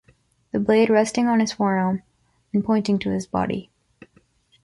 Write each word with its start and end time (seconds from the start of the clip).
The 0.51 0.59
blade 0.59 0.89
resting 0.89 1.27
on 1.27 1.41
his 1.41 1.51
forearm 1.51 2.01
and 2.53 2.65
pointing 2.65 2.97
to 2.97 3.11
his 3.11 3.27
body. 3.27 3.69